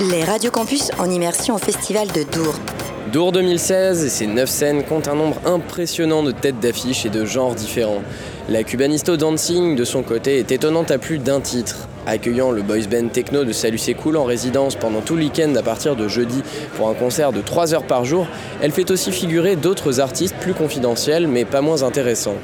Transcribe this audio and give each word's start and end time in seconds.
Les 0.00 0.22
Radio 0.22 0.52
Campus 0.52 0.92
en 1.00 1.10
immersion 1.10 1.56
au 1.56 1.58
Festival 1.58 2.06
de 2.06 2.22
Dour. 2.22 2.54
Dour 3.12 3.32
2016 3.32 4.04
et 4.04 4.08
ses 4.08 4.28
9 4.28 4.48
scènes 4.48 4.84
comptent 4.84 5.08
un 5.08 5.16
nombre 5.16 5.38
impressionnant 5.44 6.22
de 6.22 6.30
têtes 6.30 6.60
d'affiches 6.60 7.04
et 7.04 7.08
de 7.08 7.24
genres 7.24 7.56
différents. 7.56 8.02
La 8.48 8.62
Cubanisto 8.62 9.16
Dancing, 9.16 9.74
de 9.74 9.82
son 9.82 10.04
côté, 10.04 10.38
est 10.38 10.52
étonnante 10.52 10.92
à 10.92 10.98
plus 10.98 11.18
d'un 11.18 11.40
titre. 11.40 11.88
Accueillant 12.06 12.52
le 12.52 12.62
boys 12.62 12.86
band 12.88 13.08
techno 13.08 13.42
de 13.42 13.50
Salut 13.50 13.76
C'est 13.76 13.94
Cool 13.94 14.16
en 14.16 14.22
résidence 14.22 14.76
pendant 14.76 15.00
tout 15.00 15.16
le 15.16 15.24
week-end 15.24 15.52
à 15.56 15.62
partir 15.64 15.96
de 15.96 16.06
jeudi 16.06 16.42
pour 16.76 16.88
un 16.88 16.94
concert 16.94 17.32
de 17.32 17.40
3 17.40 17.74
heures 17.74 17.86
par 17.86 18.04
jour, 18.04 18.28
elle 18.62 18.70
fait 18.70 18.92
aussi 18.92 19.10
figurer 19.10 19.56
d'autres 19.56 19.98
artistes 19.98 20.36
plus 20.40 20.54
confidentiels 20.54 21.26
mais 21.26 21.44
pas 21.44 21.60
moins 21.60 21.82
intéressants. 21.82 22.36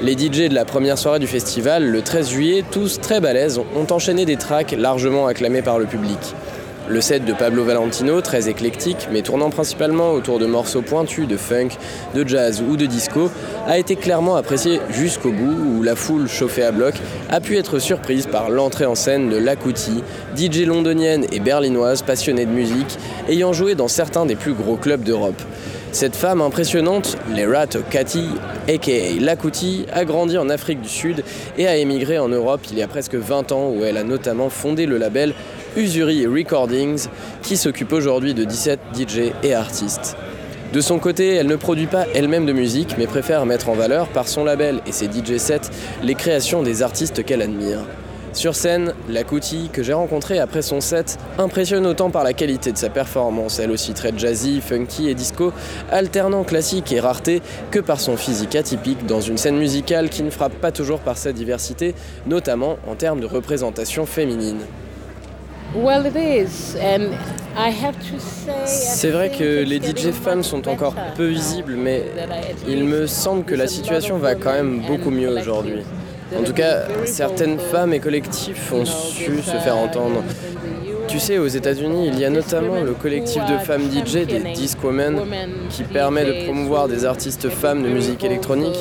Les 0.00 0.12
DJ 0.12 0.48
de 0.48 0.54
la 0.54 0.64
première 0.64 0.96
soirée 0.96 1.18
du 1.18 1.26
festival, 1.26 1.84
le 1.84 2.00
13 2.00 2.30
juillet, 2.30 2.64
tous 2.70 3.00
très 3.00 3.20
balèzes, 3.20 3.58
ont 3.58 3.92
enchaîné 3.92 4.24
des 4.24 4.36
tracks 4.36 4.72
largement 4.72 5.26
acclamés 5.26 5.62
par 5.62 5.78
le 5.78 5.84
public. 5.84 6.18
Le 6.88 7.00
set 7.00 7.24
de 7.24 7.32
Pablo 7.32 7.64
Valentino, 7.64 8.20
très 8.20 8.48
éclectique, 8.48 9.08
mais 9.10 9.22
tournant 9.22 9.50
principalement 9.50 10.12
autour 10.12 10.38
de 10.38 10.46
morceaux 10.46 10.82
pointus 10.82 11.26
de 11.26 11.36
funk, 11.36 11.70
de 12.14 12.26
jazz 12.26 12.62
ou 12.62 12.76
de 12.76 12.86
disco, 12.86 13.28
a 13.66 13.76
été 13.76 13.96
clairement 13.96 14.36
apprécié 14.36 14.80
jusqu'au 14.90 15.32
bout, 15.32 15.78
où 15.78 15.82
la 15.82 15.96
foule 15.96 16.28
chauffée 16.28 16.62
à 16.62 16.70
bloc 16.70 16.94
a 17.28 17.40
pu 17.40 17.56
être 17.56 17.80
surprise 17.80 18.28
par 18.28 18.50
l'entrée 18.50 18.86
en 18.86 18.94
scène 18.94 19.28
de 19.28 19.36
Lakuti, 19.36 20.04
DJ 20.36 20.60
londonienne 20.60 21.26
et 21.32 21.40
berlinoise 21.40 22.02
passionnée 22.02 22.46
de 22.46 22.52
musique, 22.52 22.98
ayant 23.28 23.52
joué 23.52 23.74
dans 23.74 23.88
certains 23.88 24.24
des 24.24 24.36
plus 24.36 24.54
gros 24.54 24.76
clubs 24.76 25.02
d'Europe. 25.02 25.42
Cette 25.90 26.14
femme 26.14 26.40
impressionnante, 26.40 27.16
Lerat 27.34 27.78
Kati, 27.90 28.28
aka 28.68 28.92
Lakuti, 29.18 29.86
a 29.92 30.04
grandi 30.04 30.36
en 30.38 30.50
Afrique 30.50 30.82
du 30.82 30.88
Sud 30.88 31.24
et 31.58 31.66
a 31.66 31.76
émigré 31.76 32.18
en 32.18 32.28
Europe 32.28 32.60
il 32.70 32.78
y 32.78 32.82
a 32.82 32.86
presque 32.86 33.14
20 33.14 33.50
ans 33.50 33.70
où 33.70 33.82
elle 33.82 33.96
a 33.96 34.04
notamment 34.04 34.50
fondé 34.50 34.86
le 34.86 34.98
label 34.98 35.34
Usuri 35.76 36.26
Recordings 36.26 37.08
qui 37.42 37.56
s'occupe 37.56 37.92
aujourd'hui 37.92 38.32
de 38.32 38.44
17 38.44 38.80
DJ 38.94 39.32
et 39.42 39.54
artistes. 39.54 40.16
De 40.72 40.80
son 40.80 40.98
côté, 40.98 41.34
elle 41.34 41.46
ne 41.46 41.56
produit 41.56 41.86
pas 41.86 42.06
elle-même 42.14 42.46
de 42.46 42.52
musique 42.52 42.96
mais 42.98 43.06
préfère 43.06 43.44
mettre 43.46 43.68
en 43.68 43.74
valeur 43.74 44.08
par 44.08 44.26
son 44.26 44.44
label 44.44 44.80
et 44.86 44.92
ses 44.92 45.06
DJ 45.06 45.36
sets 45.36 45.70
les 46.02 46.14
créations 46.14 46.62
des 46.62 46.82
artistes 46.82 47.24
qu'elle 47.24 47.42
admire. 47.42 47.80
Sur 48.32 48.54
scène, 48.54 48.92
la 49.08 49.24
Kuti, 49.24 49.70
que 49.72 49.82
j'ai 49.82 49.94
rencontrée 49.94 50.38
après 50.38 50.60
son 50.60 50.82
set, 50.82 51.18
impressionne 51.38 51.86
autant 51.86 52.10
par 52.10 52.22
la 52.22 52.34
qualité 52.34 52.70
de 52.70 52.76
sa 52.76 52.90
performance, 52.90 53.58
elle 53.58 53.70
aussi 53.70 53.94
très 53.94 54.12
jazzy, 54.14 54.60
funky 54.60 55.08
et 55.08 55.14
disco, 55.14 55.54
alternant 55.90 56.44
classique 56.44 56.92
et 56.92 57.00
rareté, 57.00 57.40
que 57.70 57.78
par 57.78 57.98
son 57.98 58.18
physique 58.18 58.54
atypique 58.54 59.06
dans 59.06 59.22
une 59.22 59.38
scène 59.38 59.56
musicale 59.56 60.10
qui 60.10 60.22
ne 60.22 60.28
frappe 60.28 60.52
pas 60.60 60.70
toujours 60.70 61.00
par 61.00 61.16
sa 61.16 61.32
diversité, 61.32 61.94
notamment 62.26 62.76
en 62.86 62.94
termes 62.94 63.20
de 63.20 63.26
représentation 63.26 64.04
féminine. 64.04 64.60
C'est 68.64 69.10
vrai 69.10 69.30
que 69.30 69.62
les 69.62 69.76
DJ 69.76 70.10
femmes 70.12 70.42
sont 70.42 70.68
encore 70.68 70.94
peu 71.16 71.26
visibles, 71.26 71.74
mais 71.76 72.04
il 72.66 72.84
me 72.84 73.06
semble 73.06 73.44
que 73.44 73.54
la 73.54 73.66
situation 73.66 74.16
va 74.16 74.34
quand 74.34 74.52
même 74.52 74.82
beaucoup 74.86 75.10
mieux 75.10 75.28
aujourd'hui. 75.28 75.82
En 76.36 76.42
tout 76.42 76.52
cas, 76.52 76.82
certaines 77.04 77.58
femmes 77.58 77.92
et 77.92 78.00
collectifs 78.00 78.72
ont 78.72 78.84
su 78.84 79.42
se 79.42 79.56
faire 79.58 79.76
entendre. 79.76 80.22
Tu 81.08 81.20
sais, 81.20 81.38
aux 81.38 81.46
États-Unis, 81.46 82.08
il 82.08 82.18
y 82.18 82.24
a 82.24 82.30
notamment 82.30 82.80
le 82.80 82.92
collectif 82.92 83.42
de 83.46 83.58
femmes 83.58 83.88
DJ 83.90 84.26
des 84.26 84.52
Disc 84.54 84.82
Women 84.82 85.20
qui 85.70 85.84
permet 85.84 86.24
de 86.24 86.44
promouvoir 86.44 86.88
des 86.88 87.04
artistes 87.04 87.48
femmes 87.48 87.82
de 87.82 87.88
musique 87.88 88.24
électronique 88.24 88.76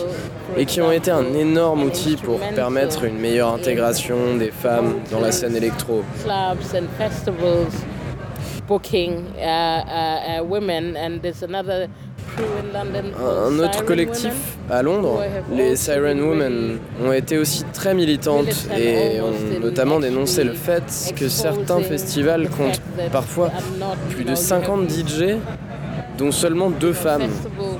et 0.58 0.66
qui 0.66 0.82
ont 0.82 0.92
été 0.92 1.12
un 1.12 1.34
énorme 1.34 1.84
outil 1.84 2.16
pour 2.16 2.40
permettre 2.40 3.04
une 3.04 3.20
meilleure 3.20 3.54
intégration 3.54 4.38
des 4.38 4.52
femmes 4.52 4.96
dans 5.12 5.20
la 5.20 5.32
scène 5.32 5.56
électro. 5.56 6.04
Un 12.38 13.60
autre 13.60 13.86
collectif 13.86 14.34
à 14.70 14.82
Londres, 14.82 15.24
les 15.54 15.76
Siren 15.76 16.20
Women, 16.22 16.80
ont 17.04 17.12
été 17.14 17.38
aussi 17.38 17.64
très 17.74 17.94
militantes 17.94 18.68
et 18.78 19.22
ont 19.22 19.60
notamment 19.62 20.00
dénoncé 20.00 20.44
le 20.44 20.54
fait 20.54 21.14
que 21.16 21.30
certains 21.30 21.82
festivals 21.82 22.50
comptent 22.50 22.82
parfois 23.12 23.52
plus 24.10 24.24
de 24.26 24.36
50 24.36 24.90
DJ, 24.90 25.38
dont 26.18 26.32
seulement 26.32 26.70
deux 26.70 26.94
femmes. 26.94 27.30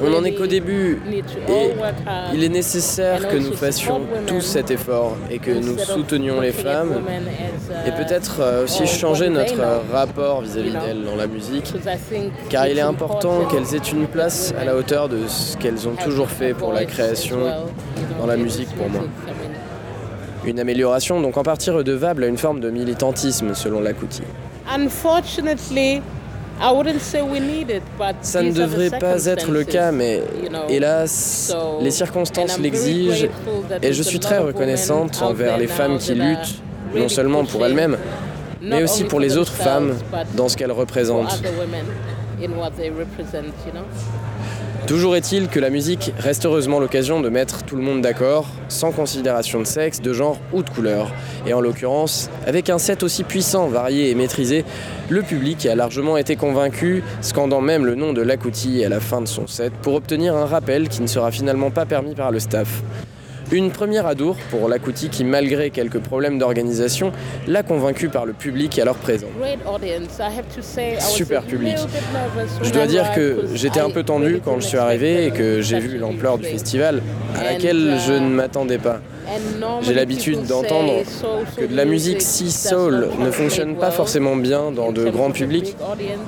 on 0.00 0.10
n'en 0.10 0.24
est 0.24 0.34
qu'au 0.34 0.46
début. 0.46 1.00
Et 1.48 1.70
il 2.34 2.44
est 2.44 2.48
nécessaire 2.48 3.28
que 3.28 3.36
nous 3.36 3.52
fassions 3.54 4.00
tous 4.26 4.40
cet 4.40 4.70
effort 4.70 5.16
et 5.30 5.38
que 5.38 5.50
nous 5.50 5.78
soutenions 5.78 6.40
les 6.40 6.52
femmes 6.52 7.02
et 7.86 7.90
peut-être 7.92 8.40
euh, 8.40 8.64
aussi 8.64 8.86
changer 8.86 9.28
notre 9.28 9.60
rapport 9.92 10.42
vis-à-vis 10.42 10.72
d'elles 10.72 11.04
dans 11.04 11.16
la 11.16 11.26
musique. 11.26 11.72
Car 12.48 12.66
il 12.66 12.78
est 12.78 12.82
important 12.82 13.44
qu'elles 13.46 13.74
aient 13.74 13.92
une 13.92 14.06
place 14.06 14.52
à 14.58 14.64
la 14.64 14.76
hauteur 14.76 15.08
de 15.08 15.26
ce 15.26 15.56
qu'elles 15.56 15.86
ont 15.88 15.94
toujours 15.94 16.30
fait 16.30 16.54
pour 16.54 16.72
la 16.72 16.84
création 16.84 17.38
dans 18.18 18.26
la 18.26 18.36
musique 18.36 18.68
pour 18.76 18.88
moi. 18.88 19.02
Une 20.44 20.60
amélioration 20.60 21.20
donc 21.20 21.36
en 21.36 21.42
partie 21.42 21.70
redevable 21.70 22.24
à 22.24 22.26
une 22.26 22.38
forme 22.38 22.60
de 22.60 22.70
militantisme 22.70 23.54
selon 23.54 23.80
Lakuti. 23.80 24.22
Ça 28.20 28.42
ne 28.42 28.52
devrait 28.52 28.90
pas 28.90 29.24
être 29.26 29.50
le 29.50 29.64
cas, 29.64 29.92
mais 29.92 30.22
hélas, 30.68 31.54
les 31.80 31.90
circonstances 31.90 32.58
l'exigent 32.58 33.26
et 33.82 33.92
je 33.92 34.02
suis 34.02 34.18
très 34.18 34.38
reconnaissante 34.38 35.20
envers 35.22 35.56
les 35.56 35.66
femmes 35.68 35.98
qui 35.98 36.14
luttent, 36.14 36.62
non 36.94 37.08
seulement 37.08 37.44
pour 37.44 37.64
elles-mêmes, 37.64 37.96
mais 38.60 38.82
aussi 38.82 39.04
pour 39.04 39.20
les 39.20 39.36
autres 39.36 39.52
femmes 39.52 39.94
dans 40.34 40.48
ce 40.48 40.56
qu'elles 40.56 40.72
représentent. 40.72 41.42
Toujours 44.86 45.16
est-il 45.16 45.48
que 45.48 45.60
la 45.60 45.68
musique 45.68 46.12
reste 46.18 46.46
heureusement 46.46 46.80
l'occasion 46.80 47.20
de 47.20 47.28
mettre 47.28 47.62
tout 47.62 47.76
le 47.76 47.82
monde 47.82 48.00
d'accord, 48.00 48.46
sans 48.68 48.90
considération 48.90 49.58
de 49.60 49.66
sexe, 49.66 50.00
de 50.00 50.14
genre 50.14 50.38
ou 50.52 50.62
de 50.62 50.70
couleur. 50.70 51.12
Et 51.46 51.52
en 51.52 51.60
l'occurrence, 51.60 52.30
avec 52.46 52.70
un 52.70 52.78
set 52.78 53.02
aussi 53.02 53.22
puissant, 53.22 53.68
varié 53.68 54.08
et 54.08 54.14
maîtrisé, 54.14 54.64
le 55.10 55.22
public 55.22 55.66
a 55.66 55.74
largement 55.74 56.16
été 56.16 56.36
convaincu, 56.36 57.02
scandant 57.20 57.60
même 57.60 57.84
le 57.84 57.96
nom 57.96 58.14
de 58.14 58.22
Lakuti 58.22 58.82
à 58.82 58.88
la 58.88 59.00
fin 59.00 59.20
de 59.20 59.28
son 59.28 59.46
set, 59.46 59.74
pour 59.82 59.94
obtenir 59.94 60.34
un 60.34 60.46
rappel 60.46 60.88
qui 60.88 61.02
ne 61.02 61.06
sera 61.06 61.30
finalement 61.32 61.70
pas 61.70 61.84
permis 61.84 62.14
par 62.14 62.30
le 62.30 62.40
staff. 62.40 62.82
Une 63.50 63.70
première 63.70 64.06
à 64.06 64.14
Dour 64.14 64.36
pour 64.50 64.68
Lakuti 64.68 65.08
qui, 65.08 65.24
malgré 65.24 65.70
quelques 65.70 66.00
problèmes 66.00 66.38
d'organisation, 66.38 67.12
l'a 67.46 67.62
convaincu 67.62 68.08
par 68.10 68.26
le 68.26 68.34
public 68.34 68.78
alors 68.78 68.96
présent. 68.96 69.28
Super 71.00 71.42
public. 71.42 71.76
Je 72.62 72.70
dois 72.70 72.86
dire 72.86 73.12
que 73.14 73.46
j'étais 73.54 73.80
un 73.80 73.88
peu 73.88 74.02
tendu 74.02 74.42
quand 74.44 74.60
je 74.60 74.66
suis 74.66 74.76
arrivé 74.76 75.26
et 75.26 75.30
que 75.30 75.62
j'ai 75.62 75.78
vu 75.78 75.96
l'ampleur 75.96 76.36
du 76.36 76.44
festival 76.44 77.02
à 77.38 77.44
laquelle 77.44 77.96
je 78.06 78.12
ne 78.12 78.28
m'attendais 78.28 78.78
pas. 78.78 79.00
J'ai 79.82 79.94
l'habitude 79.94 80.44
d'entendre 80.46 81.02
que 81.56 81.64
de 81.64 81.74
la 81.74 81.86
musique 81.86 82.20
si 82.20 82.50
soul 82.50 83.08
ne 83.18 83.30
fonctionne 83.30 83.76
pas 83.76 83.90
forcément 83.90 84.36
bien 84.36 84.70
dans 84.72 84.92
de 84.92 85.08
grands 85.08 85.30
publics, 85.30 85.74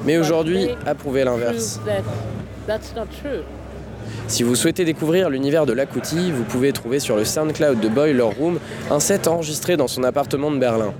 mais 0.07 0.17
aujourd'hui 0.19 0.69
a 0.87 0.95
prouvé 0.95 1.25
l'inverse. 1.25 1.81
Si 4.29 4.43
vous 4.43 4.55
souhaitez 4.55 4.85
découvrir 4.85 5.31
l'univers 5.31 5.67
de 5.67 5.73
Lakuti, 5.73 6.31
vous 6.31 6.45
pouvez 6.45 6.73
trouver 6.73 7.01
sur 7.01 7.17
le 7.17 7.25
SoundCloud 7.25 7.81
de 7.81 7.89
Boiler 7.89 8.23
Room 8.23 8.59
un 8.91 9.01
set 9.01 9.27
enregistré 9.27 9.77
dans 9.77 9.89
son 9.89 10.05
appartement 10.05 10.51
de 10.51 10.59
Berlin. 10.59 10.93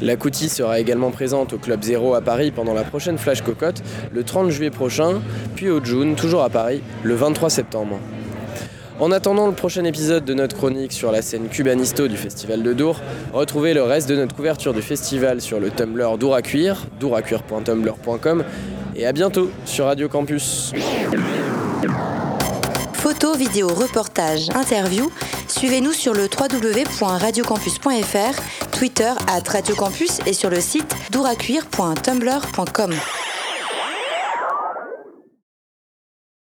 Lakuti 0.00 0.48
sera 0.48 0.80
également 0.80 1.10
présente 1.10 1.52
au 1.52 1.58
Club 1.58 1.82
Zéro 1.82 2.14
à 2.14 2.20
Paris 2.20 2.50
pendant 2.50 2.74
la 2.74 2.84
prochaine 2.84 3.16
Flash 3.16 3.42
Cocotte 3.42 3.82
le 4.12 4.22
30 4.22 4.50
juillet 4.50 4.70
prochain, 4.70 5.20
puis 5.54 5.70
au 5.70 5.82
June, 5.82 6.14
toujours 6.14 6.42
à 6.42 6.50
Paris, 6.50 6.82
le 7.02 7.14
23 7.14 7.48
septembre. 7.50 7.98
En 9.00 9.10
attendant 9.10 9.48
le 9.48 9.54
prochain 9.54 9.84
épisode 9.84 10.24
de 10.24 10.34
notre 10.34 10.56
chronique 10.56 10.92
sur 10.92 11.10
la 11.10 11.20
scène 11.20 11.48
cubanisto 11.48 12.06
du 12.06 12.16
Festival 12.16 12.62
de 12.62 12.72
Dour, 12.72 13.00
retrouvez 13.32 13.74
le 13.74 13.82
reste 13.82 14.08
de 14.08 14.14
notre 14.14 14.36
couverture 14.36 14.72
du 14.72 14.82
festival 14.82 15.40
sur 15.40 15.58
le 15.58 15.70
Tumblr 15.70 16.16
Dour 16.16 16.34
à 16.34 16.42
Cuire, 16.42 16.86
douracuire.tumblr.com, 17.00 18.44
et 18.94 19.06
à 19.06 19.12
bientôt 19.12 19.50
sur 19.64 19.86
Radio 19.86 20.08
Campus. 20.08 20.72
Photos, 23.04 23.36
vidéos, 23.36 23.68
reportages, 23.68 24.48
interviews, 24.54 25.12
suivez-nous 25.46 25.92
sur 25.92 26.14
le 26.14 26.22
www.radiocampus.fr, 26.22 28.70
Twitter 28.72 29.12
at 29.28 29.46
Radiocampus 29.46 30.20
et 30.24 30.32
sur 30.32 30.48
le 30.48 30.58
site 30.58 30.96
douracuire.tumblr.com. 31.10 32.94